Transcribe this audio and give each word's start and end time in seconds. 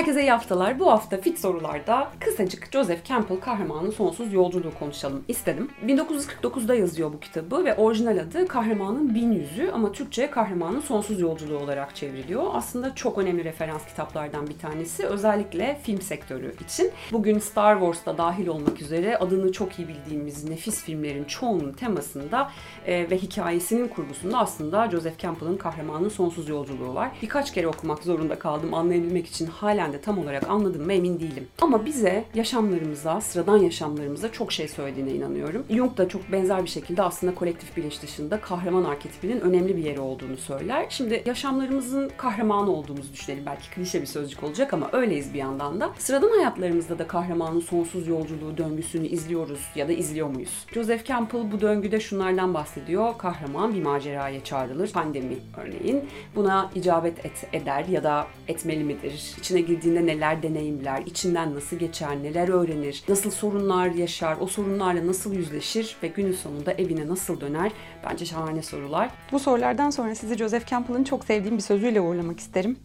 Herkese 0.00 0.20
iyi 0.20 0.30
haftalar. 0.30 0.78
Bu 0.78 0.90
hafta 0.90 1.16
Fit 1.16 1.38
Sorular'da 1.38 2.08
kısacık 2.20 2.72
Joseph 2.72 3.04
Campbell 3.04 3.40
kahramanın 3.40 3.90
sonsuz 3.90 4.32
yolculuğu 4.32 4.74
konuşalım 4.78 5.24
istedim. 5.28 5.70
1949'da 5.86 6.74
yazıyor 6.74 7.12
bu 7.12 7.20
kitabı 7.20 7.64
ve 7.64 7.74
orijinal 7.74 8.18
adı 8.18 8.48
Kahramanın 8.48 9.14
Bin 9.14 9.32
Yüzü 9.32 9.70
ama 9.70 9.92
Türkçe 9.92 10.30
Kahramanın 10.30 10.80
Sonsuz 10.80 11.20
Yolculuğu 11.20 11.58
olarak 11.58 11.96
çevriliyor. 11.96 12.44
Aslında 12.52 12.94
çok 12.94 13.18
önemli 13.18 13.44
referans 13.44 13.86
kitaplardan 13.86 14.46
bir 14.46 14.58
tanesi. 14.58 15.06
Özellikle 15.06 15.78
film 15.82 16.00
sektörü 16.00 16.54
için. 16.64 16.90
Bugün 17.12 17.38
Star 17.38 17.74
Wars'ta 17.78 18.18
dahil 18.18 18.46
olmak 18.46 18.82
üzere 18.82 19.16
adını 19.16 19.52
çok 19.52 19.78
iyi 19.78 19.88
bildiğimiz 19.88 20.44
nefis 20.44 20.84
filmlerin 20.84 21.24
çoğunun 21.24 21.72
temasında 21.72 22.50
e, 22.86 23.10
ve 23.10 23.18
hikayesinin 23.18 23.88
kurgusunda 23.88 24.38
aslında 24.38 24.90
Joseph 24.90 25.18
Campbell'ın 25.18 25.56
kahramanın 25.56 26.08
sonsuz 26.08 26.48
yolculuğu 26.48 26.94
var. 26.94 27.10
Birkaç 27.22 27.52
kere 27.52 27.68
okumak 27.68 28.02
zorunda 28.02 28.38
kaldım 28.38 28.74
anlayabilmek 28.74 29.26
için 29.26 29.46
halen 29.46 29.89
de 29.92 30.00
tam 30.00 30.18
olarak 30.18 30.50
anladım 30.50 30.84
mı 30.84 30.92
emin 30.92 31.20
değilim. 31.20 31.48
Ama 31.60 31.86
bize 31.86 32.24
yaşamlarımıza, 32.34 33.20
sıradan 33.20 33.56
yaşamlarımıza 33.56 34.32
çok 34.32 34.52
şey 34.52 34.68
söylediğine 34.68 35.12
inanıyorum. 35.12 35.64
Jung 35.70 35.96
da 35.96 36.08
çok 36.08 36.32
benzer 36.32 36.64
bir 36.64 36.68
şekilde 36.68 37.02
aslında 37.02 37.34
kolektif 37.34 37.76
bilinç 37.76 38.02
dışında 38.02 38.40
kahraman 38.40 38.84
arketipinin 38.84 39.40
önemli 39.40 39.76
bir 39.76 39.84
yeri 39.84 40.00
olduğunu 40.00 40.36
söyler. 40.36 40.86
Şimdi 40.88 41.22
yaşamlarımızın 41.26 42.10
kahramanı 42.16 42.70
olduğumuzu 42.70 43.12
düşünelim. 43.12 43.46
Belki 43.46 43.70
klişe 43.70 44.00
bir 44.00 44.06
sözcük 44.06 44.42
olacak 44.42 44.74
ama 44.74 44.88
öyleyiz 44.92 45.34
bir 45.34 45.38
yandan 45.38 45.80
da. 45.80 45.90
Sıradan 45.98 46.30
hayatlarımızda 46.30 46.98
da 46.98 47.06
kahramanın 47.06 47.60
sonsuz 47.60 48.08
yolculuğu 48.08 48.58
döngüsünü 48.58 49.06
izliyoruz 49.06 49.60
ya 49.74 49.88
da 49.88 49.92
izliyor 49.92 50.28
muyuz? 50.28 50.66
Joseph 50.74 51.04
Campbell 51.04 51.52
bu 51.52 51.60
döngüde 51.60 52.00
şunlardan 52.00 52.54
bahsediyor. 52.54 53.18
Kahraman 53.18 53.74
bir 53.74 53.82
maceraya 53.82 54.44
çağrılır. 54.44 54.92
Pandemi 54.92 55.38
örneğin. 55.56 56.04
Buna 56.36 56.70
icabet 56.74 57.24
et, 57.24 57.48
eder 57.52 57.84
ya 57.84 58.04
da 58.04 58.26
etmeli 58.48 58.84
midir? 58.84 59.34
İçine 59.38 59.60
girdiğinde 59.80 60.06
neler 60.06 60.42
deneyimler, 60.42 61.02
içinden 61.06 61.54
nasıl 61.54 61.76
geçer, 61.76 62.22
neler 62.22 62.48
öğrenir, 62.48 63.04
nasıl 63.08 63.30
sorunlar 63.30 63.86
yaşar, 63.86 64.36
o 64.40 64.46
sorunlarla 64.46 65.06
nasıl 65.06 65.34
yüzleşir 65.34 65.96
ve 66.02 66.08
günün 66.08 66.32
sonunda 66.32 66.72
evine 66.72 67.08
nasıl 67.08 67.40
döner? 67.40 67.72
Bence 68.04 68.26
şahane 68.26 68.62
sorular. 68.62 69.10
Bu 69.32 69.38
sorulardan 69.38 69.90
sonra 69.90 70.14
sizi 70.14 70.36
Joseph 70.36 70.66
Campbell'ın 70.66 71.04
çok 71.04 71.24
sevdiğim 71.24 71.56
bir 71.56 71.62
sözüyle 71.62 72.00
uğurlamak 72.00 72.40
isterim. 72.40 72.76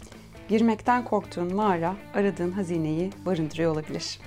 Girmekten 0.49 1.03
korktuğun 1.03 1.55
mağara 1.55 1.95
aradığın 2.13 2.51
hazineyi 2.51 3.09
barındırıyor 3.25 3.71
olabilir. 3.71 4.19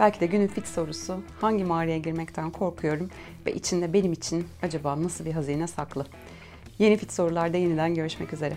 Belki 0.00 0.20
de 0.20 0.26
günün 0.26 0.46
fit 0.46 0.68
sorusu 0.68 1.20
hangi 1.40 1.64
mağaraya 1.64 1.98
girmekten 1.98 2.50
korkuyorum 2.50 3.10
ve 3.46 3.54
içinde 3.54 3.92
benim 3.92 4.12
için 4.12 4.46
acaba 4.62 5.02
nasıl 5.02 5.24
bir 5.24 5.32
hazine 5.32 5.66
saklı? 5.66 6.06
Yeni 6.78 6.96
fit 6.96 7.12
sorularda 7.12 7.56
yeniden 7.56 7.94
görüşmek 7.94 8.32
üzere. 8.32 8.56